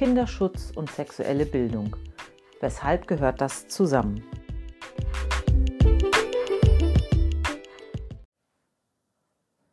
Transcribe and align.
Kinderschutz 0.00 0.72
und 0.74 0.90
sexuelle 0.90 1.44
Bildung. 1.44 1.94
Weshalb 2.58 3.06
gehört 3.06 3.42
das 3.42 3.68
zusammen? 3.68 4.24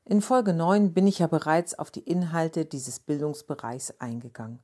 In 0.04 0.20
Folge 0.20 0.52
9 0.52 0.94
bin 0.94 1.08
ich 1.08 1.20
ja 1.20 1.28
bereits 1.28 1.80
auf 1.80 1.92
die 1.92 2.02
Inhalte 2.02 2.66
dieses 2.66 3.00
Bildungsbereichs 3.00 4.02
eingegangen. 4.02 4.60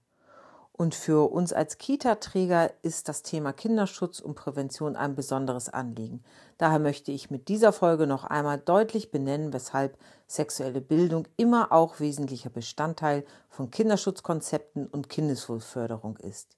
Und 0.75 0.95
für 0.95 1.31
uns 1.31 1.53
als 1.53 1.77
Kita-Träger 1.77 2.71
ist 2.81 3.07
das 3.07 3.21
Thema 3.21 3.53
Kinderschutz 3.53 4.19
und 4.19 4.33
Prävention 4.33 4.95
ein 4.95 5.13
besonderes 5.13 5.69
Anliegen. 5.69 6.23
Daher 6.57 6.79
möchte 6.79 7.11
ich 7.11 7.29
mit 7.29 7.47
dieser 7.47 7.71
Folge 7.71 8.07
noch 8.07 8.23
einmal 8.23 8.57
deutlich 8.57 9.11
benennen, 9.11 9.53
weshalb 9.53 9.99
sexuelle 10.27 10.81
Bildung 10.81 11.27
immer 11.38 11.71
auch 11.71 11.99
wesentlicher 11.99 12.49
Bestandteil 12.49 13.23
von 13.49 13.70
Kinderschutzkonzepten 13.70 14.88
und 14.88 15.09
Kindeswohlförderung 15.09 16.17
ist. 16.17 16.57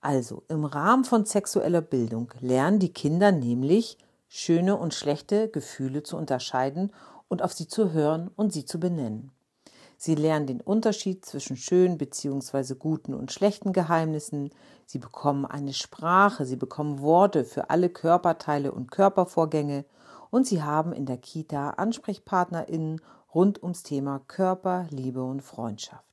Also, 0.00 0.42
im 0.48 0.64
Rahmen 0.64 1.04
von 1.04 1.24
sexueller 1.24 1.82
Bildung 1.82 2.32
lernen 2.40 2.80
die 2.80 2.92
Kinder 2.92 3.30
nämlich, 3.30 3.96
schöne 4.26 4.76
und 4.76 4.92
schlechte 4.92 5.48
Gefühle 5.48 6.02
zu 6.02 6.16
unterscheiden 6.16 6.92
und 7.28 7.42
auf 7.42 7.52
sie 7.52 7.68
zu 7.68 7.92
hören 7.92 8.28
und 8.34 8.52
sie 8.52 8.64
zu 8.64 8.80
benennen. 8.80 9.30
Sie 9.96 10.14
lernen 10.14 10.46
den 10.46 10.60
Unterschied 10.60 11.24
zwischen 11.24 11.56
schönen 11.56 11.98
bzw. 11.98 12.74
guten 12.74 13.14
und 13.14 13.32
schlechten 13.32 13.72
Geheimnissen. 13.72 14.50
Sie 14.86 14.98
bekommen 14.98 15.46
eine 15.46 15.72
Sprache, 15.72 16.44
sie 16.44 16.56
bekommen 16.56 17.00
Worte 17.00 17.44
für 17.44 17.70
alle 17.70 17.88
Körperteile 17.88 18.72
und 18.72 18.90
Körpervorgänge 18.90 19.84
und 20.30 20.46
sie 20.46 20.62
haben 20.62 20.92
in 20.92 21.06
der 21.06 21.18
Kita 21.18 21.70
AnsprechpartnerInnen 21.70 23.00
rund 23.34 23.62
ums 23.62 23.82
Thema 23.82 24.20
Körper, 24.26 24.86
Liebe 24.90 25.22
und 25.22 25.42
Freundschaft. 25.42 26.04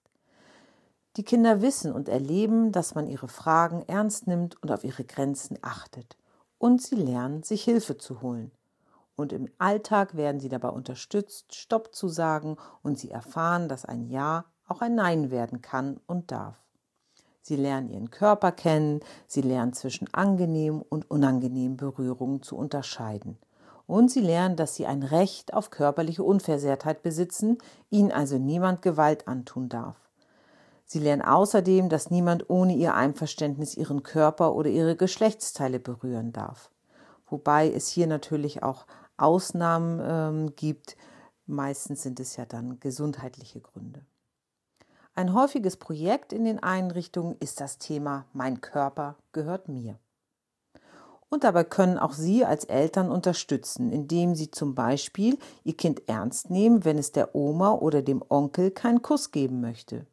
Die 1.17 1.23
Kinder 1.23 1.61
wissen 1.61 1.91
und 1.91 2.07
erleben, 2.07 2.71
dass 2.71 2.95
man 2.95 3.07
ihre 3.07 3.27
Fragen 3.27 3.83
ernst 3.87 4.27
nimmt 4.27 4.61
und 4.63 4.71
auf 4.71 4.83
ihre 4.83 5.03
Grenzen 5.03 5.57
achtet. 5.61 6.17
Und 6.57 6.81
sie 6.81 6.95
lernen, 6.95 7.43
sich 7.43 7.63
Hilfe 7.63 7.97
zu 7.97 8.21
holen 8.21 8.51
und 9.21 9.31
im 9.31 9.49
Alltag 9.57 10.17
werden 10.17 10.41
sie 10.41 10.49
dabei 10.49 10.69
unterstützt, 10.69 11.55
Stopp 11.55 11.95
zu 11.95 12.07
sagen 12.07 12.57
und 12.83 12.99
sie 12.99 13.11
erfahren, 13.11 13.69
dass 13.69 13.85
ein 13.85 14.09
Ja 14.09 14.45
auch 14.67 14.81
ein 14.81 14.95
Nein 14.95 15.31
werden 15.31 15.61
kann 15.61 15.99
und 16.07 16.31
darf. 16.31 16.57
Sie 17.41 17.55
lernen 17.55 17.89
ihren 17.89 18.11
Körper 18.11 18.51
kennen, 18.51 19.01
sie 19.27 19.41
lernen 19.41 19.73
zwischen 19.73 20.13
angenehmen 20.13 20.81
und 20.81 21.09
unangenehmen 21.09 21.77
Berührungen 21.77 22.43
zu 22.43 22.55
unterscheiden. 22.55 23.37
Und 23.87 24.11
sie 24.11 24.21
lernen, 24.21 24.55
dass 24.55 24.75
sie 24.75 24.85
ein 24.85 25.03
Recht 25.03 25.53
auf 25.53 25.69
körperliche 25.69 26.23
Unversehrtheit 26.23 27.01
besitzen, 27.01 27.57
ihnen 27.89 28.11
also 28.11 28.37
niemand 28.37 28.81
Gewalt 28.81 29.27
antun 29.27 29.69
darf. 29.69 29.97
Sie 30.85 30.99
lernen 30.99 31.21
außerdem, 31.21 31.89
dass 31.89 32.11
niemand 32.11 32.49
ohne 32.49 32.75
ihr 32.75 32.93
Einverständnis 32.93 33.75
ihren 33.75 34.03
Körper 34.03 34.53
oder 34.53 34.69
ihre 34.69 34.95
Geschlechtsteile 34.95 35.79
berühren 35.79 36.31
darf. 36.31 36.69
Wobei 37.27 37.71
es 37.71 37.87
hier 37.87 38.07
natürlich 38.07 38.61
auch 38.61 38.85
Ausnahmen 39.21 40.01
ähm, 40.03 40.55
gibt. 40.55 40.97
Meistens 41.45 42.03
sind 42.03 42.19
es 42.19 42.35
ja 42.37 42.45
dann 42.45 42.79
gesundheitliche 42.79 43.59
Gründe. 43.61 44.05
Ein 45.13 45.33
häufiges 45.33 45.77
Projekt 45.77 46.31
in 46.31 46.45
den 46.45 46.63
Einrichtungen 46.63 47.35
ist 47.39 47.59
das 47.59 47.77
Thema 47.77 48.25
Mein 48.33 48.61
Körper 48.61 49.17
gehört 49.33 49.67
mir. 49.67 49.99
Und 51.27 51.45
dabei 51.45 51.63
können 51.63 51.97
auch 51.97 52.13
Sie 52.13 52.43
als 52.43 52.65
Eltern 52.65 53.09
unterstützen, 53.09 53.91
indem 53.91 54.35
Sie 54.35 54.51
zum 54.51 54.75
Beispiel 54.75 55.37
Ihr 55.63 55.77
Kind 55.77 56.07
ernst 56.09 56.49
nehmen, 56.49 56.83
wenn 56.83 56.97
es 56.97 57.11
der 57.11 57.35
Oma 57.35 57.73
oder 57.73 58.01
dem 58.01 58.23
Onkel 58.27 58.71
keinen 58.71 59.01
Kuss 59.01 59.31
geben 59.31 59.61
möchte. 59.61 60.05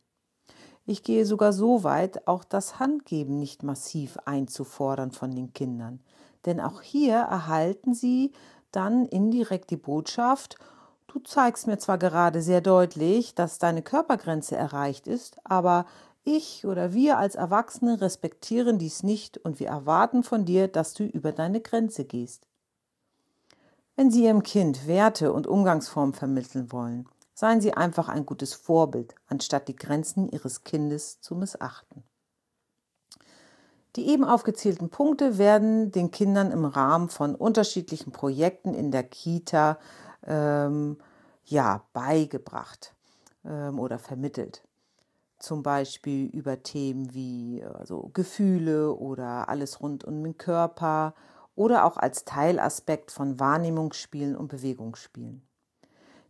Ich 0.86 1.03
gehe 1.03 1.27
sogar 1.27 1.53
so 1.53 1.84
weit, 1.84 2.27
auch 2.27 2.45
das 2.45 2.79
Handgeben 2.79 3.39
nicht 3.39 3.62
massiv 3.62 4.17
einzufordern 4.25 5.11
von 5.11 5.35
den 5.35 5.52
Kindern. 5.52 6.01
Denn 6.47 6.61
auch 6.61 6.83
hier 6.83 7.17
erhalten 7.17 7.95
Sie 7.95 8.33
dann 8.73 9.06
indirekt 9.06 9.70
die 9.70 9.77
Botschaft, 9.77 10.56
du 11.06 11.20
zeigst 11.20 11.67
mir 11.67 11.79
zwar 11.79 11.98
gerade 11.98 12.42
sehr 12.42 12.61
deutlich, 12.61 13.34
dass 13.34 13.58
deine 13.58 13.83
Körpergrenze 13.83 14.56
erreicht 14.56 15.06
ist, 15.06 15.39
aber 15.45 15.86
ich 16.24 16.67
oder 16.67 16.92
wir 16.92 17.18
als 17.18 17.34
Erwachsene 17.34 18.01
respektieren 18.01 18.79
dies 18.79 19.02
nicht 19.02 19.39
und 19.39 19.61
wir 19.61 19.68
erwarten 19.68 20.23
von 20.23 20.45
dir, 20.45 20.68
dass 20.68 20.92
du 20.92 21.05
über 21.05 21.33
deine 21.33 21.61
Grenze 21.61 22.05
gehst. 22.05 22.46
Wenn 23.96 24.11
Sie 24.11 24.24
Ihrem 24.24 24.42
Kind 24.42 24.86
Werte 24.86 25.33
und 25.33 25.46
Umgangsformen 25.46 26.14
vermitteln 26.14 26.70
wollen, 26.70 27.08
seien 27.35 27.61
Sie 27.61 27.73
einfach 27.73 28.08
ein 28.08 28.27
gutes 28.27 28.55
Vorbild, 28.55 29.14
anstatt 29.27 29.68
die 29.68 29.77
Grenzen 29.77 30.29
Ihres 30.29 30.64
Kindes 30.64 31.20
zu 31.20 31.35
missachten. 31.35 32.05
Die 33.96 34.08
eben 34.08 34.24
aufgezählten 34.24 34.90
Punkte 34.90 35.38
werden 35.38 35.90
den 35.90 36.10
Kindern 36.10 36.50
im 36.50 36.64
Rahmen 36.64 37.08
von 37.08 37.34
unterschiedlichen 37.34 38.12
Projekten 38.12 38.74
in 38.74 38.90
der 38.90 39.02
Kita 39.02 39.78
ähm, 40.26 40.98
ja, 41.44 41.84
beigebracht 41.92 42.94
ähm, 43.44 43.78
oder 43.78 43.98
vermittelt. 43.98 44.62
Zum 45.38 45.62
Beispiel 45.62 46.26
über 46.26 46.62
Themen 46.62 47.14
wie 47.14 47.64
also 47.64 48.10
Gefühle 48.12 48.92
oder 48.92 49.48
alles 49.48 49.80
rund 49.80 50.05
um 50.05 50.22
den 50.22 50.36
Körper 50.36 51.14
oder 51.55 51.84
auch 51.84 51.96
als 51.96 52.24
Teilaspekt 52.24 53.10
von 53.10 53.40
Wahrnehmungsspielen 53.40 54.36
und 54.36 54.48
Bewegungsspielen. 54.48 55.42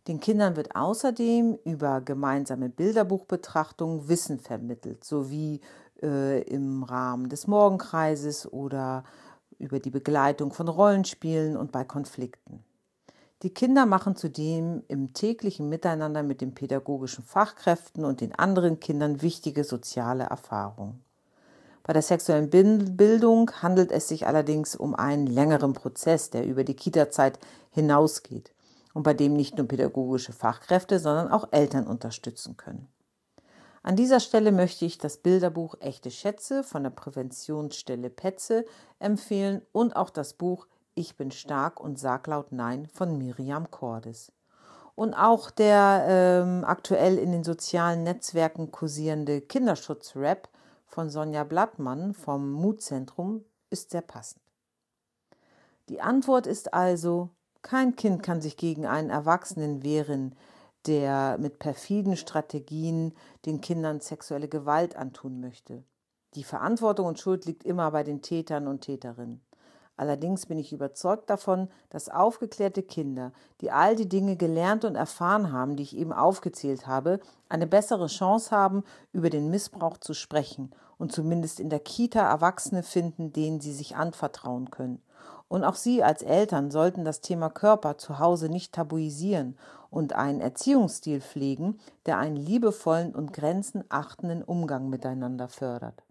Den 0.07 0.19
Kindern 0.19 0.55
wird 0.55 0.75
außerdem 0.75 1.59
über 1.65 2.01
gemeinsame 2.01 2.69
Bilderbuchbetrachtungen 2.69 4.07
Wissen 4.07 4.39
vermittelt, 4.39 5.03
sowie 5.03 5.61
äh, 6.01 6.41
im 6.41 6.83
Rahmen 6.83 7.29
des 7.29 7.47
Morgenkreises 7.47 8.51
oder 8.51 9.03
über 9.57 9.79
die 9.79 9.91
Begleitung 9.91 10.53
von 10.53 10.67
Rollenspielen 10.67 11.57
und 11.57 11.71
bei 11.71 11.83
Konflikten. 11.83 12.63
Die 13.43 13.53
Kinder 13.53 13.85
machen 13.85 14.17
zudem 14.17 14.83
im 14.89 15.13
täglichen 15.13 15.69
Miteinander 15.69 16.23
mit 16.23 16.41
den 16.41 16.53
pädagogischen 16.53 17.23
Fachkräften 17.23 18.03
und 18.03 18.19
den 18.19 18.35
anderen 18.35 18.79
Kindern 18.81 19.21
wichtige 19.21 19.63
soziale 19.63 20.25
Erfahrungen. 20.25 21.01
Bei 21.83 21.93
der 21.93 22.01
sexuellen 22.01 22.49
Bildung 22.49 23.49
handelt 23.61 23.91
es 23.91 24.09
sich 24.09 24.27
allerdings 24.27 24.75
um 24.75 24.93
einen 24.93 25.25
längeren 25.25 25.73
Prozess, 25.73 26.29
der 26.29 26.45
über 26.45 26.63
die 26.63 26.75
Kita-Zeit 26.75 27.39
hinausgeht 27.71 28.53
und 28.93 29.03
bei 29.03 29.13
dem 29.13 29.33
nicht 29.33 29.57
nur 29.57 29.67
pädagogische 29.67 30.33
Fachkräfte, 30.33 30.99
sondern 30.99 31.29
auch 31.29 31.47
Eltern 31.51 31.87
unterstützen 31.87 32.57
können. 32.57 32.89
An 33.81 33.95
dieser 33.95 34.19
Stelle 34.19 34.51
möchte 34.51 34.85
ich 34.85 34.97
das 34.97 35.17
Bilderbuch 35.17 35.75
Echte 35.79 36.11
Schätze 36.11 36.63
von 36.63 36.83
der 36.83 36.89
Präventionsstelle 36.89 38.09
Petze 38.09 38.65
empfehlen 38.99 39.61
und 39.71 39.95
auch 39.95 40.09
das 40.09 40.33
Buch 40.33 40.67
Ich 40.95 41.15
bin 41.15 41.31
stark 41.31 41.79
und 41.79 41.97
sag 41.97 42.27
laut 42.27 42.51
Nein 42.51 42.87
von 42.87 43.17
Miriam 43.17 43.71
Cordes. 43.71 44.33
Und 44.95 45.13
auch 45.13 45.49
der 45.49 46.05
ähm, 46.09 46.65
aktuell 46.65 47.17
in 47.17 47.31
den 47.31 47.45
sozialen 47.45 48.03
Netzwerken 48.03 48.69
kursierende 48.71 49.39
Kinderschutz-Rap 49.39 50.49
von 50.85 51.09
Sonja 51.09 51.45
Blattmann 51.45 52.13
vom 52.13 52.51
Mutzentrum 52.51 53.45
ist 53.69 53.91
sehr 53.91 54.01
passend. 54.01 54.41
Die 55.87 56.01
Antwort 56.01 56.47
ist 56.47 56.73
also, 56.73 57.29
kein 57.61 57.95
Kind 57.95 58.23
kann 58.23 58.41
sich 58.41 58.57
gegen 58.57 58.85
einen 58.85 59.09
Erwachsenen 59.09 59.83
wehren, 59.83 60.35
der 60.87 61.37
mit 61.39 61.59
perfiden 61.59 62.15
Strategien 62.15 63.13
den 63.45 63.61
Kindern 63.61 63.99
sexuelle 63.99 64.47
Gewalt 64.47 64.95
antun 64.95 65.39
möchte. 65.39 65.83
Die 66.35 66.43
Verantwortung 66.43 67.07
und 67.07 67.19
Schuld 67.19 67.45
liegt 67.45 67.63
immer 67.63 67.91
bei 67.91 68.03
den 68.03 68.21
Tätern 68.21 68.67
und 68.67 68.81
Täterinnen. 68.81 69.41
Allerdings 69.99 70.45
bin 70.45 70.57
ich 70.57 70.71
überzeugt 70.71 71.29
davon, 71.29 71.67
dass 71.89 72.07
aufgeklärte 72.07 72.83
Kinder, 72.83 73.33
die 73.59 73.69
all 73.69 73.97
die 73.97 74.07
Dinge 74.07 74.37
gelernt 74.37 74.85
und 74.85 74.95
erfahren 74.95 75.51
haben, 75.51 75.75
die 75.75 75.83
ich 75.83 75.97
eben 75.97 76.13
aufgezählt 76.13 76.87
habe, 76.87 77.19
eine 77.49 77.67
bessere 77.67 78.07
Chance 78.07 78.51
haben, 78.51 78.85
über 79.11 79.29
den 79.29 79.49
Missbrauch 79.49 79.97
zu 79.97 80.13
sprechen 80.13 80.71
und 80.97 81.11
zumindest 81.11 81.59
in 81.59 81.69
der 81.69 81.81
Kita 81.81 82.21
Erwachsene 82.21 82.81
finden, 82.81 83.33
denen 83.33 83.59
sie 83.59 83.73
sich 83.73 83.97
anvertrauen 83.97 84.71
können. 84.71 85.01
Und 85.49 85.63
auch 85.63 85.75
Sie 85.75 86.03
als 86.03 86.21
Eltern 86.21 86.69
sollten 86.69 87.03
das 87.03 87.21
Thema 87.21 87.49
Körper 87.49 87.97
zu 87.97 88.19
Hause 88.19 88.49
nicht 88.49 88.71
tabuisieren 88.71 89.57
und 89.89 90.13
einen 90.13 90.41
Erziehungsstil 90.41 91.21
pflegen, 91.21 91.79
der 92.05 92.19
einen 92.19 92.35
liebevollen 92.35 93.15
und 93.15 93.33
grenzenachtenden 93.33 94.43
Umgang 94.43 94.89
miteinander 94.89 95.49
fördert. 95.49 96.03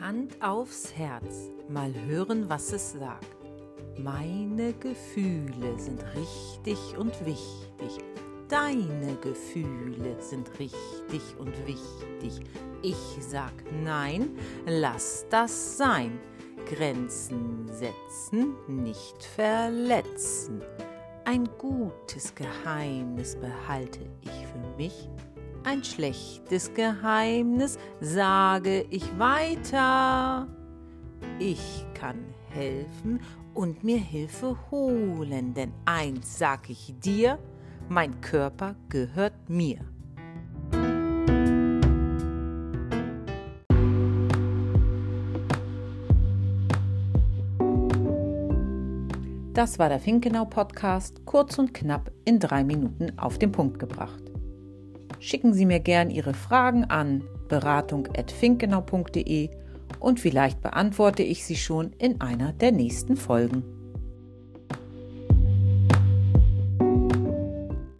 Hand 0.00 0.40
aufs 0.40 0.94
Herz, 0.96 1.50
mal 1.68 1.92
hören, 2.06 2.48
was 2.48 2.72
es 2.72 2.92
sagt. 2.92 3.26
Meine 3.98 4.72
Gefühle 4.74 5.76
sind 5.80 6.04
richtig 6.14 6.96
und 6.96 7.26
wichtig. 7.26 7.98
Deine 8.48 9.16
Gefühle 9.20 10.16
sind 10.20 10.50
richtig 10.58 11.22
und 11.38 11.54
wichtig. 11.66 12.40
Ich 12.82 12.96
sag 13.20 13.52
nein, 13.84 14.30
lass 14.66 15.26
das 15.28 15.76
sein. 15.76 16.18
Grenzen 16.66 17.66
setzen, 17.68 18.54
nicht 18.66 19.22
verletzen. 19.22 20.62
Ein 21.24 21.48
gutes 21.58 22.34
Geheimnis 22.34 23.36
behalte 23.36 24.00
ich 24.22 24.46
für 24.46 24.76
mich, 24.76 25.08
ein 25.64 25.84
schlechtes 25.84 26.72
Geheimnis 26.72 27.78
sage 28.00 28.86
ich 28.88 29.18
weiter. 29.18 30.48
Ich 31.38 31.84
kann 31.92 32.24
helfen 32.48 33.20
und 33.52 33.84
mir 33.84 33.98
Hilfe 33.98 34.56
holen, 34.70 35.52
denn 35.52 35.74
eins 35.84 36.38
sag 36.38 36.70
ich 36.70 36.94
dir, 37.00 37.38
mein 37.88 38.20
Körper 38.20 38.76
gehört 38.88 39.48
mir. 39.48 39.78
Das 49.58 49.78
war 49.80 49.88
der 49.88 49.98
Finkenau 49.98 50.44
Podcast, 50.44 51.24
kurz 51.24 51.58
und 51.58 51.74
knapp 51.74 52.12
in 52.24 52.38
drei 52.38 52.62
Minuten 52.62 53.18
auf 53.18 53.38
den 53.38 53.50
Punkt 53.50 53.80
gebracht. 53.80 54.22
Schicken 55.18 55.52
Sie 55.52 55.66
mir 55.66 55.80
gern 55.80 56.10
Ihre 56.10 56.32
Fragen 56.32 56.84
an 56.84 57.24
beratung.finkenau.de 57.48 59.50
und 59.98 60.20
vielleicht 60.20 60.60
beantworte 60.60 61.24
ich 61.24 61.44
sie 61.44 61.56
schon 61.56 61.92
in 61.94 62.20
einer 62.20 62.52
der 62.52 62.70
nächsten 62.70 63.16
Folgen. 63.16 63.77